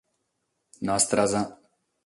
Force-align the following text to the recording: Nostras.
Nostras. 0.89 1.31